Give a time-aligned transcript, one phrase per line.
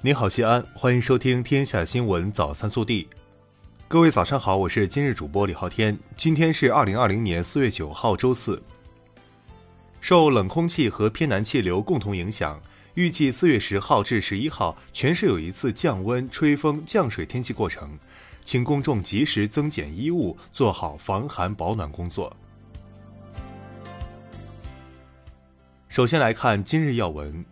[0.00, 3.02] 你好，西安，欢迎收听《天下新闻早餐速递》。
[3.88, 5.98] 各位早上好，我是今日主播李昊天。
[6.16, 8.62] 今天是二零二零年四月九号，周四。
[10.00, 12.62] 受冷空气和偏南气流共同影响，
[12.94, 17.98] 预计四月十号至十一号全市有一次降温、吹风、降水天气过程，
[18.44, 22.32] 请公众及时增减衣物，做好防寒保暖工作。
[25.88, 27.44] 首先来看今日要闻。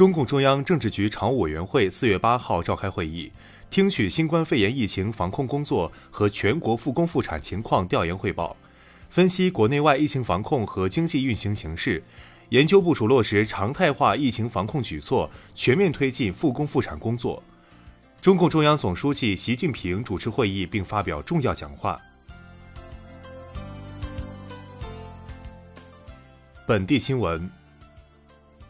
[0.00, 3.30] 中共中央政治局常务委员会四月八号召开会议，
[3.68, 8.56] 听取新冠肺炎疫情防控工作和全国复工复产情况调研汇报，
[9.10, 12.02] 分析国内外疫情防控和经济运行形势，
[12.48, 17.42] 研究部署落实常态化疫情防控举措，全面推进复工复产工作。
[18.22, 22.00] 中共中央总书记习近平主持会议并发表重要讲话。
[26.64, 27.59] 本地新闻。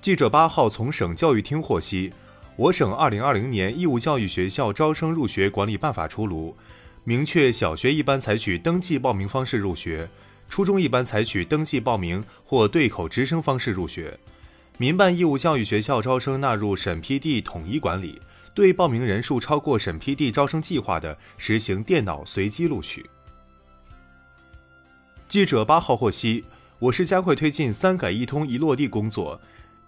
[0.00, 2.10] 记者八号从省教育厅获悉，
[2.56, 6.56] 我省二零二零年义务教育学校招生入学管理办法出炉，
[7.04, 10.08] 明确小学一般采取登记报名方式入学，
[10.48, 14.18] 初中一般采取登记报名或对口直升方式入学，
[14.78, 18.18] 民办义务教育学校招生纳入审批地统一管理，
[18.54, 23.04] 对报名人数超过审批地招生计划的，实行电脑随机录取。
[25.28, 26.42] 记者八号获悉，
[26.78, 29.38] 我市加快推进“三改一通”一落地工作。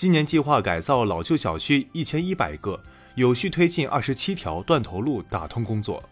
[0.00, 2.82] 今年计划改造老旧小区一千一百个，
[3.16, 6.02] 有序推进二十七条断头路打通工作。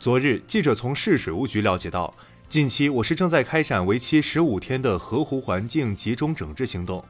[0.00, 2.12] 昨日，记者从市水务局了解到，
[2.48, 7.04] 近期我市正在开展为期十五天的河湖环境集中整治行动，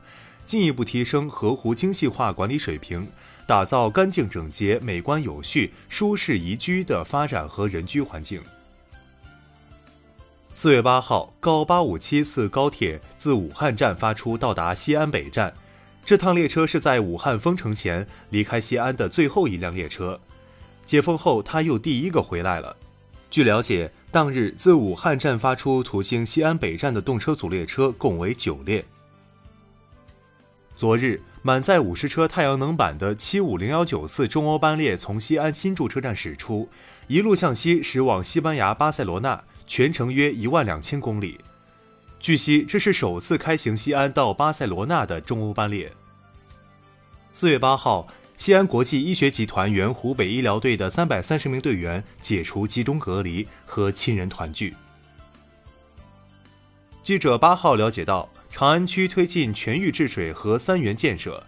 [0.45, 3.09] 进一步提升河湖精细化管理水平，
[3.47, 8.43] 打造干净整洁、美观有序、舒适宜居的发展和人居环境。
[10.55, 15.53] 四月八号，高八五七次高铁自武汉站发出，到达西安北站。
[16.05, 20.21] 这趟列车是在武汉封城前离开西安的最后一辆列车。
[20.85, 22.77] 解封后，他又第一个回来了。
[23.31, 28.85] 据了解，当日自武汉站发出途经西安北站的动车组列车共为九列。
[30.77, 36.69] 昨日，满载五十车太阳能板的七五零幺九次中欧班列从西安新筑车站驶出，
[37.09, 39.43] 一路向西驶往西班牙巴塞罗那。
[39.65, 41.41] 全程约一万两千公里。
[42.21, 45.91] 据悉，这是首次开行西安到巴塞罗那的中欧班列。
[47.33, 54.75] 四月八号，西安国际医学集团原湖北医疗队的三百三十名队员解除集中隔离，和亲人团聚。
[57.03, 61.43] 记者八号了解到，长安区推进全域治水和三源建设，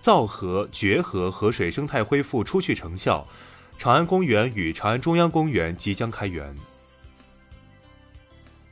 [0.00, 3.28] 造河、决河河水生态恢复初具成效，
[3.76, 6.56] 长安公园与长安中央公园即将开园。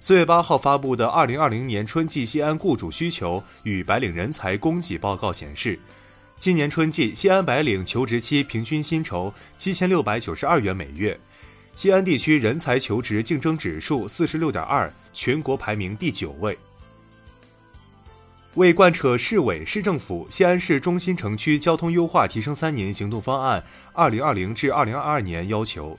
[0.01, 5.79] 四月八号发布的《二零二零年春季西安雇主需求与白领人才供给报告》显示，
[6.41, 11.17] 今年春季西安白领求职期平均薪酬七千六百九十二元每月，
[11.75, 16.59] 西安地区人才求职竞争指数四十六点二，全国排名第九位。
[18.57, 23.63] 为贯彻市委市政府西安市中心城区交通优化提升三年行动方案
[23.93, 25.99] （二零二零至二零二二年）要求。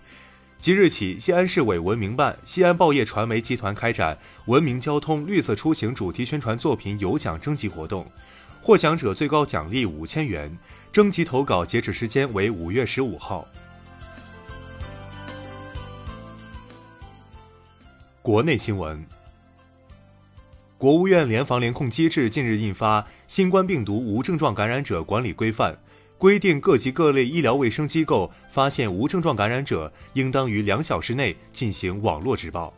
[0.59, 8.12] 即日起，西安市委文明办、西安报业传媒集团开展文明交通、绿色出行主题宣传作品有奖征集活动，
[8.59, 10.57] 获奖者最高奖励五千元。
[10.91, 13.47] 征集投稿截止时间为五月十五号。
[18.23, 19.06] 国内新闻：
[20.78, 25.74] 国务院联防联控机制近日印发《新冠病毒无症状感染者管理规范》。
[26.20, 32.72] 规定各级各类医疗卫生机构发现无症状感染者，应当于两小时内进行网络直报。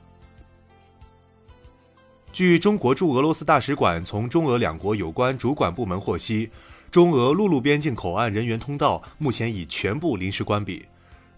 [2.31, 6.49] 据中国驻俄罗斯大使馆从中俄两国有关主管部门获悉，
[6.89, 10.85] 中俄陆路边境口岸人员通道目前已全部临时关闭。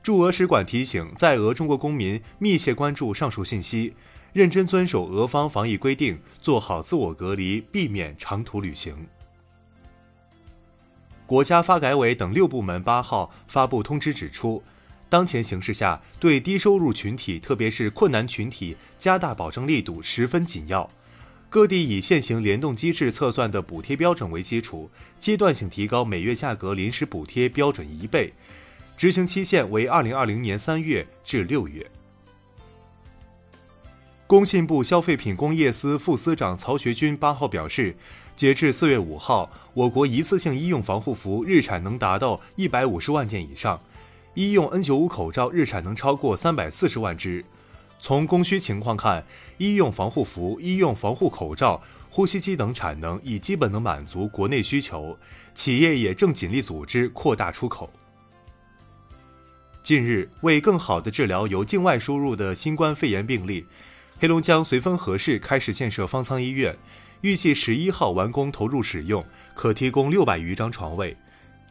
[0.03, 3.93] 驻俄使馆提醒在俄中国公民密切关注上述信息，
[4.33, 8.95] 认真遵守俄方防疫规定，做好自我隔离，避免长途旅行。
[11.25, 14.63] 国家发改委等六部门八号发布通知指出，
[15.09, 20.89] 当前形势下，对低收入群体，特别是困难群体，加大保障力度十分紧要。
[21.49, 24.89] 各地以现行联动机制测算的补贴标准为基础，
[25.19, 28.31] 阶段性提高每月价格临时补贴标准一倍，
[28.95, 31.85] 执行期限为二零二零年三月至六月。
[34.31, 37.93] 工信部消费品工业司副司长曹学军八号表示。
[38.37, 43.81] 截至四月五号，我国一次性医用防护服日产能达到一百五十万件以上，
[44.33, 47.43] 医用 N95 口罩日产能超过三百四十万只。
[47.99, 49.21] 从供需情况看，
[49.57, 55.17] 医用防护服、医用防护口罩、呼吸机等产能已基本能满足国内需求，
[55.53, 57.91] 企业也正尽力组织扩大出口。
[59.83, 63.65] 近日，为更好地治疗由境外输入的新冠肺炎病例，
[64.21, 66.77] 黑龙江绥芬河市开始建设方舱医院，
[67.21, 69.25] 预计十一号完工投入使用，
[69.55, 71.17] 可提供六百余张床位。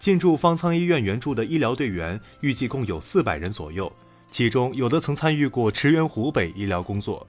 [0.01, 3.93] 进驻方舱医院援助的医疗队员预计共有四百人左右，
[4.33, 7.25] 其中有的曾参与过驰援湖北医疗工作。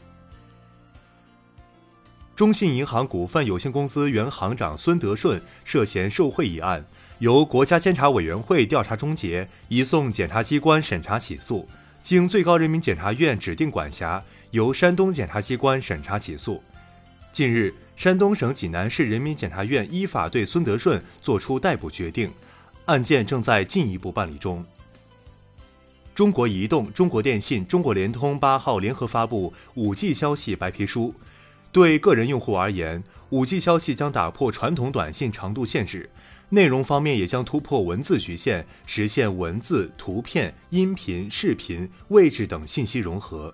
[2.36, 6.84] 中信银行股份有限公司原行长孙德顺涉嫌受贿一案，
[7.20, 11.70] 由国家监察委员会调查终结，移送检察机关审查起诉，
[12.02, 16.62] 经最高人民检察院指定管辖，由山东检察机关审查起诉。
[17.32, 22.30] 近日，山东省济南市人民检察院依法对孙德顺作出逮捕决定。
[22.86, 24.66] 案件正在进一步办理中。
[26.14, 31.14] 中国移动、中国电信、中国联通八号联合发布五 G 消息白皮书。
[31.72, 36.10] 对个人用户而言，五 G 消息将打破传统短信长度限制，
[36.50, 43.54] 内容方面也将突破文字局限，实现文字、图片、音频、视频、位置等信息融合。